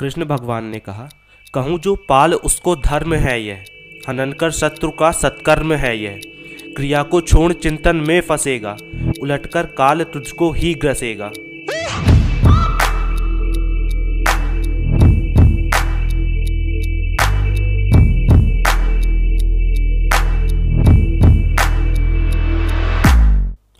[0.00, 1.08] कृष्ण भगवान ने कहा,
[1.54, 3.64] कहूँ जो पाल उसको धर्म है यह
[4.08, 6.20] हननकर शत्रु का सत्कर्म है यह।
[6.76, 8.76] क्रिया को छोड़ चिंतन में फंसेगा
[9.22, 11.30] उलटकर काल तुझको ही ग्रसेगा।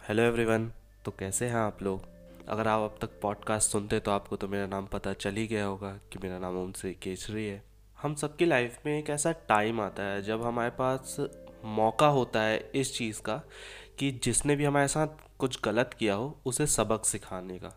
[0.09, 0.71] हेलो एवरीवन
[1.05, 2.20] तो कैसे हैं आप लोग?
[2.51, 5.65] अगर आप अब तक पॉडकास्ट सुनते तो आपको तो मेरा नाम पता चल ही गया
[5.65, 7.63] होगा कि मेरा नाम उनसे केसरी है।
[7.99, 11.17] हम सबकी लाइफ में एक ऐसा टाइम आता है, जब हमारे पास
[11.65, 13.37] मौका होता है इस चीज़ का
[13.99, 15.07] कि जिसने भी हमारे साथ
[15.39, 17.73] कुछ गलत किया हो, उसे सबक सिखाने का।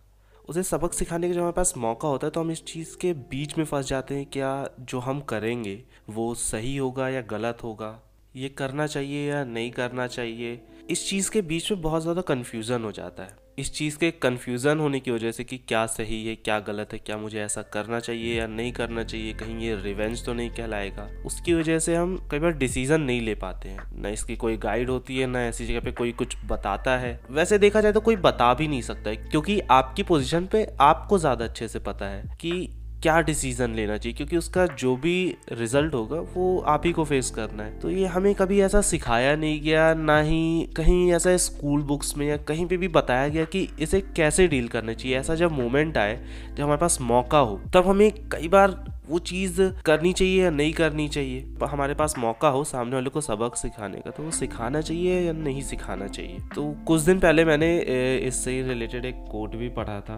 [0.49, 3.13] उसे सबक सिखाने का जब हमारे पास मौका होता है तो हम इस चीज़ के
[3.13, 7.99] बीच में फंस जाते हैं, क्या जो हम करेंगे, वो सही होगा या गलत होगा?
[8.35, 10.59] ये करना चाहिए या नहीं करना चाहिए?
[10.89, 14.79] इस चीज़ के बीच में बहुत ज़्यादा कन्फ्यूज़न हो जाता है। इस चीज़ के कन्फ्यूज़न
[14.79, 17.99] होने की वजह से कि क्या सही है, क्या गलत है, क्या मुझे ऐसा करना
[17.99, 22.17] चाहिए या नहीं करना चाहिए, कहीं ये रिवेंज तो नहीं कहलाएगा। उसकी वजह से हम
[22.31, 25.65] कई बार डिसीज़न नहीं ले पाते हैं। ना इसकी कोई गाइड होती है, ना ऐसी
[25.65, 29.09] जगह पे कोई कुछ बताता है। वैसे देखा जाए तो कोई बता भी नहीं सकता
[29.09, 32.69] है, क्योंकि आपकी पोजिशन पे आपको ज़्यादा अच्छे से पता है कि
[33.03, 34.15] क्या डिसीज़न लेना चाहिए?
[34.15, 38.05] क्योंकि उसका जो भी रिज़ल्ट होगा, वो आप ही को फेस करना है। तो ये
[38.05, 42.65] हमें कभी ऐसा सिखाया नहीं गया, ना ही कहीं ऐसा स्कूल बुक्स में या कहीं
[42.65, 46.19] पे भी बताया गया कि इसे कैसे डील करना चाहिए। ऐसा जब मोमेंट आए,
[46.55, 50.73] जब हमारे पास मौका हो, तब हमें कई बार वो चीज़ करनी चाहिए या नहीं
[50.73, 54.81] करनी चाहिए। हमारे पास मौका हो सामने वाले को सबक सिखाने का तो वो सिखाना
[54.81, 56.37] चाहिए या नहीं सिखाना चाहिए?
[56.55, 57.77] तो कुछ दिन पहले मैंने
[58.19, 60.17] इससे रिलेटेड एक कोट भी पढ़ा था।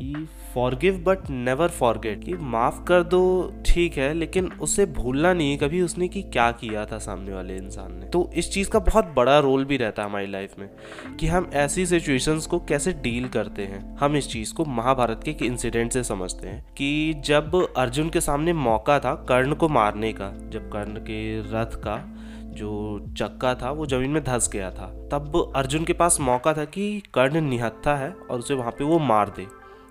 [0.00, 5.50] कि फॉरगिव बट नेवर फॉरगेट कि माफ़ कर दो, ठीक है, लेकिन उसे भूलना नहीं
[5.50, 8.06] है। कभी उसने कि क्या किया था सामने वाले इंसान ने?
[8.06, 10.68] तो इस चीज़ का बहुत बड़ा रोल भी रहता है हमारी लाइफ में,
[11.20, 15.30] कि हम ऐसी सिचुएशंस को कैसे डील करते हैं। हम इस चीज़ को महाभारत के
[15.30, 20.12] एक इंसिडेंट से समझते हैं, कि जब अर्जुन के सामने मौका था कर्ण को मारने
[20.12, 22.16] का, जब कर्ण के रथ का
[22.50, 26.64] जो चक्का था, वो ज़मीन में धस गया था, तब अर्जुन के पास मौका था
[26.64, 29.46] कि कर्ण निहत्था है और उसे वहाँ पे वो मार दे।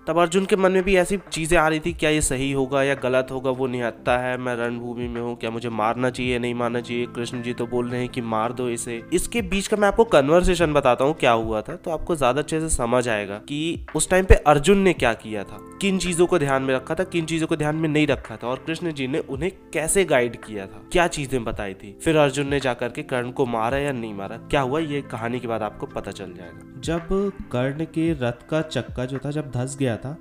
[0.06, 2.82] तब अर्जुन के मन में भी ऐसी चीज़ें आ रही थी, क्या ये सही होगा
[2.82, 6.54] या गलत होगा, वो निहत्ता है, मैं रणभूमि में हूँ, क्या मुझे मारना चाहिए, नहीं
[6.54, 7.06] मारना चाहिए?
[7.06, 10.04] कृष्ण जी तो बोल रहे हैं कि मार दो इसे। इसके बीच का मैं आपको
[10.06, 14.10] कन्वर्सेशन बताता हूँ, क्या हुआ था तो आपको ज़्यादा अच्छे से समझ आएगा कि उस
[14.10, 17.26] टाइम पे अर्जुन ने क्या किया था। किन चीज़ों को ध्यान में रखा था किन
[17.26, 20.66] चीज़ों को ध्यान में नहीं रखा था और कृष्ण जी ने उन्हें कैसे गाइड किया
[20.66, 20.82] था?
[20.92, 21.92] क्या चीज़ें बताई थी?
[22.04, 24.36] फिर अर्जुन ने जाकर के कर्ण को मारा या नहीं मारा?
[24.36, 24.80] क्या हुआ?
[24.80, 27.08] ये कहानी के बाद आपको पता चल जाएगा। जब
[27.52, 30.16] कर्ण के रथ का चक्का जो था जब धस गया था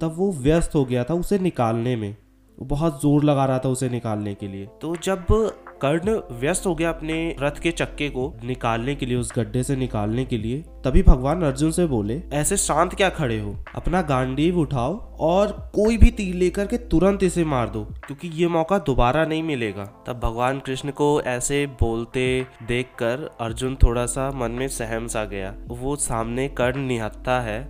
[0.00, 2.16] तब वो व्यस्त हो गया था उसे निकालने में।
[2.58, 5.26] बहुत ज़ोर लगा रहा था उसे निकालने के लिए। तो जब
[5.84, 9.76] कर्ण व्यस्त हो गया अपने रथ के चक्के को निकालने के लिए, उस गड्ढे से
[9.76, 13.54] निकालने के लिए। तभी भगवान अर्जुन से बोले, ऐसे शांत क्या खड़े हो?
[13.74, 18.48] अपना गांडीव उठाओ और कोई भी तीर लेकर के तुरंत इसे मार दो, क्योंकि ये
[18.48, 22.24] मौका दोबारा नहीं मिलेगा। तब भगवान कृष्ण को ऐसे बोलते
[22.68, 27.60] देखकर अर्जुन थोड़ा सा मन में सहम सा गया। वो सामने कर्ण निहत्ता है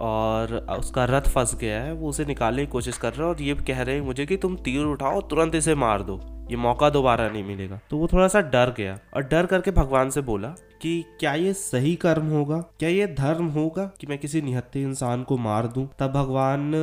[0.00, 3.42] और उसका रथ फंस गया है, वो उसे निकालने की कोशिश कर रहा है और
[3.42, 6.20] ये कह रहे हैं मुझे कि तुम तीर उठाओ, तुरंत इसे मार दो।
[6.50, 10.10] ये मौका दोबारा नहीं मिलेगा। तो वो थोड़ा सा डर गया और डर करके भगवान
[10.10, 10.48] से बोला
[10.82, 12.58] कि क्या ये सही कर्म होगा?
[12.78, 15.88] क्या ये धर्म होगा कि मैं किसी निहत्ते इंसान को मार दूँ?
[15.98, 16.74] तब भगवान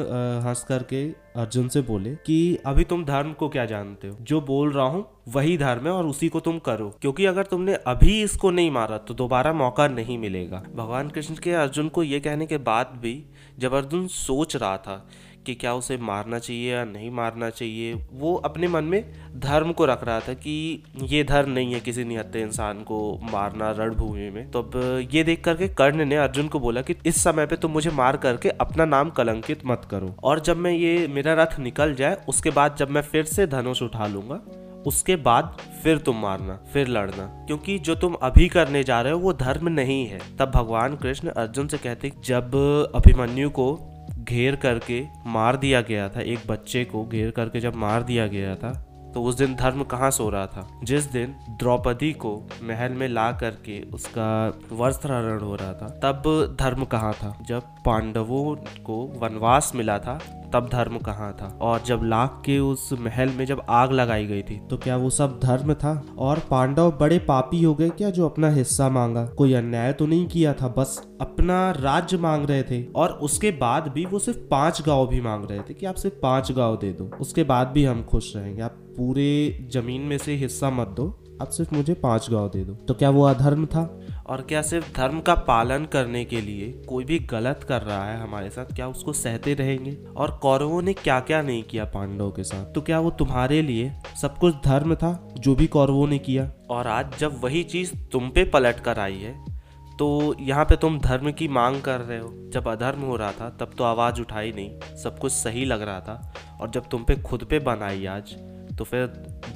[0.45, 1.03] हंस करके
[1.35, 4.17] अर्जुन से बोले कि अभी तुम धर्म को क्या जानते हो?
[4.21, 7.73] जो बोल रहा हूँ, वही धर्म है और उसी को तुम करो। क्योंकि अगर तुमने
[7.87, 12.19] अभी इसको नहीं मारा तो दोबारा मौका नहीं मिलेगा। भगवान कृष्ण के अर्जुन को ये
[12.19, 13.23] कहने के बाद भी
[13.59, 15.05] जब अर्जुन सोच रहा था
[15.45, 19.03] कि क्या उसे मारना चाहिए या नहीं मारना चाहिए, वो अपने मन में
[19.39, 23.71] धर्म को रख रहा था कि ये धर्म नहीं है किसी निहत्ते इंसान को मारना
[23.71, 27.45] रणभूमि में। तो अब ये देख करके कर्ण ने अर्जुन को बोला कि इस समय
[27.45, 31.33] पे तुम मुझे मार करके अपना नाम कलंकित मत करो। और जब मैं ये मेरा
[31.33, 34.41] रथ निकल जाए, उसके बाद जब मैं फिर से धनुष उठा लूँगा,
[34.87, 39.19] उसके बाद फिर तुम मारना, फिर लड़ना। क्योंकि जो तुम अभी करने जा रहे हो,
[39.19, 42.55] वो धर्म नहीं है। तब भगवान कृष्ण अर्जुन से कहते जब
[42.95, 43.90] अभिमन्यु को
[44.23, 48.55] घेर करके मार दिया गया था। एक बच्चे को घेर करके जब मार दिया गया
[48.55, 48.71] था
[49.13, 50.67] तो उस दिन धर्म कहाँ सो रहा था?
[50.83, 56.85] जिस दिन द्रौपदी को महल में ला करके उसका वस्त्रहरण हो रहा था, तब धर्म
[56.85, 57.35] कहाँ था?
[57.47, 60.19] जब पांडवों को वनवास मिला था,
[60.53, 61.57] तब धर्म कहाँ था?
[61.61, 65.09] और जब लाख के उस महल में जब आग लगाई गई थी तो क्या वो
[65.09, 65.93] सब धर्म था?
[66.17, 69.25] और पांडव बड़े पापी हो गए क्या जो अपना हिस्सा मांगा?
[69.27, 73.87] कोई अन्याय तो नहीं किया था, बस अपना राज्य मांग रहे थे। और उसके बाद
[73.87, 76.91] भी वो सिर्फ़ पाँच गाँव भी मांग रहे थे कि आप सिर्फ़ पाँच गाँव दे
[76.93, 81.17] दो। उसके बाद भी हम खुश रहेंगे। आप पूरे ज़मीन में से हिस्सा मत दो।
[81.41, 83.99] आप सिर्फ़ मुझे पाँच गाँव दे दो। तो क्या वो अधर्म था?
[84.27, 88.19] और क्या सिर्फ़ धर्म का पालन करने के लिए कोई भी गलत कर रहा है
[88.21, 88.65] हमारे साथ?
[88.65, 89.97] क्या उसको सहते रहेंगे?
[90.17, 92.65] और कौरवों ने क्या क्या नहीं किया पांडवों के साथ?
[92.65, 93.91] तो क्या वो तुम्हारे लिए
[94.21, 96.51] सब कुछ धर्म था, जो भी कौरवों ने किया?
[96.69, 99.61] और आज जब वही चीज़ तुम पे पलट कर आई है
[99.99, 103.49] तो यहाँ पे तुम धर्म की मांग कर रहे हो। जब अधर्म हो रहा था,
[103.49, 107.15] तब तो आवाज़ उठाई नहीं। सब कुछ सही लग रहा था। और जब तुम पे
[107.15, 108.35] खुद पे बनाई आज
[108.81, 109.05] तो फिर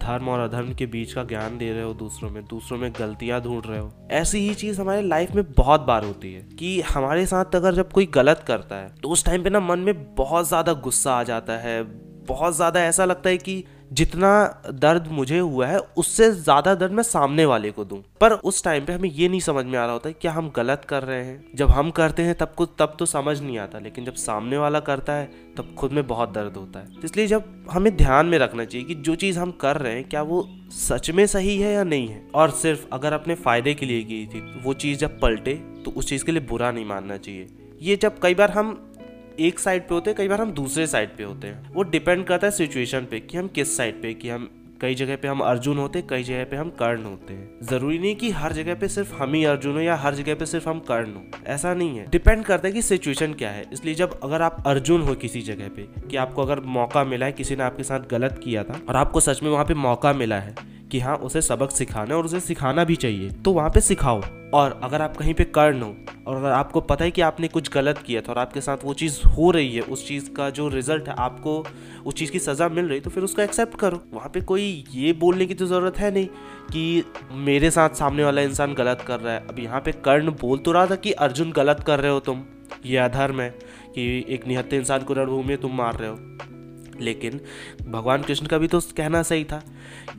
[0.01, 3.41] धर्म और अधर्म के बीच का ज्ञान दे रहे हो दूसरों में दूसरों में गलतियाँ
[3.41, 7.25] ढूंढ रहे हो। ऐसी ही चीज़ हमारे लाइफ में बहुत बार होती है कि हमारे
[7.25, 10.47] साथ अगर जब कोई गलत करता है तो उस टाइम पे ना मन में बहुत
[10.47, 11.81] ज़्यादा गुस्सा आ जाता है,
[12.27, 17.03] बहुत ज़्यादा ऐसा लगता है कि जितना दर्द मुझे हुआ है, उससे ज़्यादा दर्द मैं
[17.03, 19.93] सामने वाले को दूँ। पर उस टाइम पे हमें ये नहीं समझ में आ रहा
[19.93, 21.45] होता है, क्या हम गलत कर रहे हैं?
[21.55, 24.79] जब हम करते हैं, तब कुछ, तब तो समझ नहीं आता, लेकिन जब सामने वाला
[24.79, 25.25] करता है,
[25.57, 28.95] तब खुद में बहुत दर्द होता है। इसलिए जब हमें ध्यान में रखना चाहिए कि
[28.95, 32.21] जो चीज़ हम कर रहे हैं, क्या वो सच में सही है या नहीं है?
[32.35, 35.53] और सिर्फ़ अगर अपने फ़ायदे के लिए की थी वो चीज़ जब पलटे
[35.85, 37.47] तो उस चीज़ के लिए बुरा नहीं मानना चाहिए।
[37.81, 38.94] ये जब कई बार हम
[39.39, 42.25] एक साइड पे होते हैं, कई बार हम दूसरे साइड पे होते हैं। वो डिपेंड
[42.25, 44.49] करता है सिचुएशन पे कि हम किस साइड पे, कि हम
[44.81, 47.99] कई जगह पे हम अर्जुन होते हैं, कई जगह पे हम कर्ण होते हैं। ज़रूरी
[47.99, 50.69] नहीं कि हर जगह पे सिर्फ़ हम ही अर्जुन हो या हर जगह पे सिर्फ़
[50.69, 54.19] हम कर्ण हो, ऐसा नहीं है। डिपेंड करता है कि सिचुएशन क्या है। इसलिए जब
[54.23, 57.63] अगर आप अर्जुन हो किसी जगह पे, कि आपको अगर मौका मिला है, किसी ने
[57.63, 60.99] आपके साथ गलत किया था, और आपको सच में वहाँ पे मौका मिला है कि
[60.99, 64.21] हाँ उसे सबक सिखाना है और उसे सिखाना भी चाहिए। तो वहाँ पे सिखाओ।
[64.53, 65.95] और अगर आप कहीं पे कर्ण हो
[66.27, 68.93] और अगर आपको पता है कि आपने कुछ गलत किया था और आपके साथ वो
[68.93, 71.65] चीज़ हो रही है, उस चीज़ का जो रिज़ल्ट है, आपको
[72.05, 75.13] उस चीज़ की सज़ा मिल रही तो फिर उसको एक्सेप्ट करो। वहाँ पे कोई ये
[75.13, 76.27] बोलने की तो ज़रूरत है नहीं
[76.71, 80.57] कि मेरे साथ सामने वाला इंसान गलत कर रहा है। अब यहाँ पे कर्ण बोल
[80.57, 82.43] तो रहा था कि अर्जुन गलत कर रहे हो तुम।
[82.85, 83.49] ये अधर्म है
[83.95, 86.34] कि एक निहत्ते इंसान को रणभूमि तुम मार रहे हो।
[87.01, 87.41] लेकिन
[87.89, 89.63] भगवान कृष्ण का भी तो कहना सही था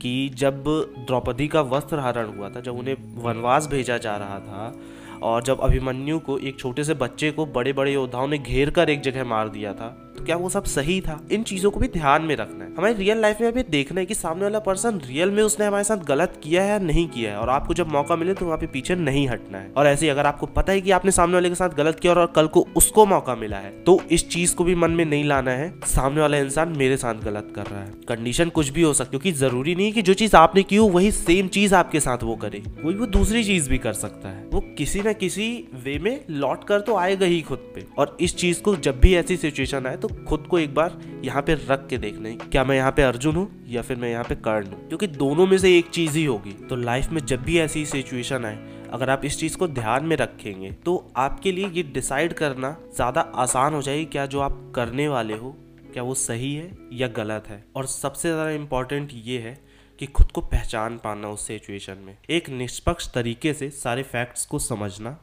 [0.01, 0.63] कि जब
[0.97, 4.79] द्रौपदी का वस्त्र हरण हुआ था, जब उन्हें वनवास भेजा जा रहा था,
[5.23, 8.89] और जब अभिमन्यु को एक छोटे से बच्चे को बड़े बड़े योद्धाओं ने घेर कर
[8.89, 11.19] एक जगह मार दिया था तो क्या वो सब सही था?
[11.31, 14.05] इन चीज़ों को भी ध्यान में रखना है। हमारी रियल लाइफ में अभी देखना है
[14.05, 17.31] कि सामने वाला पर्सन रियल में उसने हमारे साथ गलत किया है या नहीं किया
[17.31, 20.09] है। और आपको जब मौका मिले तो वहाँ पे पीछे नहीं हटना है। और ऐसे
[20.09, 22.65] अगर आपको पता है कि आपने सामने वाले के साथ गलत किया और कल को
[22.75, 26.21] उसको मौका मिला है तो इस चीज़ को भी मन में नहीं लाना है। सामने
[26.21, 29.75] वाला इंसान मेरे साथ गलत कर रहा है। कंडीशन कुछ भी हो सकती क्योंकि ज़रूरी
[29.75, 32.93] नहीं कि जो चीज़ आपने की हो, वही सेम चीज़ आपके साथ वो करे। कोई
[32.93, 35.47] वो दूसरी चीज़ भी कर सकता है। वो किसी न किसी
[35.83, 39.13] वे में लौट कर तो आएगा ही खुद पे। और इस चीज़ को जब भी
[39.15, 42.63] ऐसी सिचुएशन आए तो खुद को एक बार यहाँ पे रख के देखना है क्या
[42.63, 44.87] मैं यहाँ पे अर्जुन हूँ या फिर मैं यहाँ पे कर्ण हूँ?
[44.87, 48.45] क्योंकि दोनों में से एक चीज़ ही होगी। तो लाइफ में जब भी ऐसी सिचुएशन
[48.45, 48.57] आए,
[48.89, 53.21] अगर आप इस चीज़ को ध्यान में रखेंगे तो आपके लिए ये डिसाइड करना ज़्यादा
[53.21, 55.55] आसान हो जाएगी, क्या जो आप करने वाले हो,
[55.93, 57.63] क्या वो सही है या गलत है?
[57.75, 59.57] और सबसे ज़्यादा इम्पोर्टेंट ये है
[59.99, 64.59] कि खुद को पहचान पाना उस सिचुएशन में। एक निष्पक्ष तरीके से सारे फैक्ट्स को
[64.61, 65.17] समझना,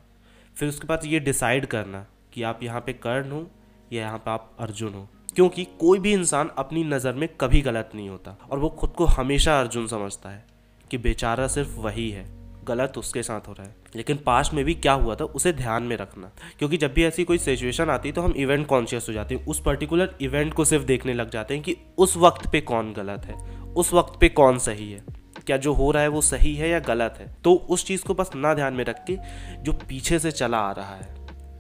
[0.57, 3.47] फिर उसके बाद ये डिसाइड करना कि आप यहाँ पे कर्ण हो
[3.95, 7.91] या यहाँ पे आप अर्जुन हो। क्योंकि कोई भी इंसान अपनी नज़र में कभी गलत
[7.95, 10.45] नहीं होता और वो खुद को हमेशा अर्जुन समझता है
[10.91, 12.25] कि बेचारा सिर्फ़ वही है,
[12.65, 15.83] गलत उसके साथ हो रहा है। लेकिन पास्ट में भी क्या हुआ था, उसे ध्यान
[15.83, 19.13] में रखना। क्योंकि जब भी ऐसी कोई सिचुएशन आती है तो हम इवेंट कॉन्शियस हो
[19.13, 22.61] जाते हैं। उस पर्टिकुलर इवेंट को सिर्फ़ देखने लग जाते हैं कि उस वक्त पे
[22.61, 25.05] कौन गलत है, उस वक्त पे कौन सही है।
[25.47, 27.35] क्या जो हो रहा है वो सही है या गलत है?
[27.45, 29.19] तो उस चीज़ को बस ना ध्यान में रख के
[29.63, 31.15] जो पीछे से चला आ रहा है,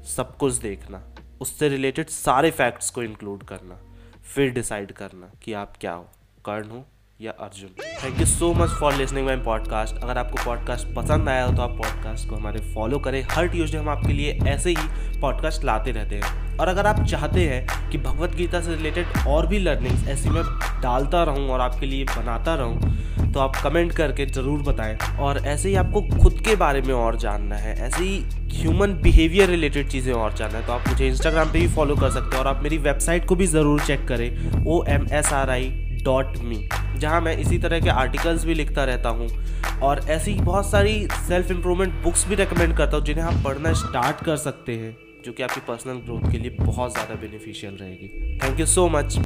[0.07, 1.03] सब कुछ देखना।
[1.41, 3.79] उससे रिलेटेड सारे फैक्ट्स को इंक्लूड करना,
[4.35, 6.09] फिर डिसाइड करना कि आप क्या हो,
[6.45, 6.85] कर्ण हो
[7.21, 7.71] या Arjun
[8.05, 11.62] thank you so much for listening my podcast अगर आपको पॉडकास्ट पसंद आया हो तो
[11.62, 15.93] आप पॉडकास्ट को हमारे फॉलो करें। हर ट्यूजडे हम आपके लिए ऐसे ही पॉडकास्ट लाते
[15.93, 20.07] रहते हैं। और अगर आप चाहते हैं कि भगवत गीता से रिलेटेड और भी लर्निंग्स
[20.09, 20.43] ऐसी मैं
[20.83, 22.93] डालता रहूँ और आपके लिए बनाता रहूँ
[23.35, 27.17] तो आप कमेंट करके ज़रूर बताएँ और ऐसे ही आपको खुद के बारे में और
[27.19, 28.19] जानना है। ऐसे ही
[28.55, 32.11] ह्यूमन बिहेवियर रिलेटेड चीज़ें और जानना है तो आप मुझे इंस्टाग्राम पे भी फॉलो कर
[32.11, 35.50] सकते हैं और आप मेरी वेबसाइट को भी ज़रूर चेक करें O M S R
[35.50, 35.69] I
[36.05, 39.29] dot me जहाँ मैं इसी तरह के आर्टिकल्स भी लिखता रहता हूँ।
[39.83, 40.93] और ऐसी बहुत सारी
[41.29, 45.33] सेल्फ इम्प्रूवमेंट बुक्स भी रिकमेंड करता हूँ, जिन्हें आप पढ़ना स्टार्ट कर सकते हैं, जो
[45.33, 49.17] कि आपकी पर्सनल ग्रोथ के लिए बहुत ज़्यादा बेनिफिशियल रहेगी। Thank you so much